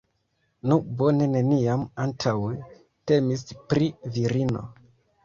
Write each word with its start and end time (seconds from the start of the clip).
Nu, 0.69 0.77
bone, 1.01 1.27
neniam 1.33 1.83
antaŭe 2.03 2.55
temis 3.13 3.45
pri 3.75 3.91
virino. 4.17 4.65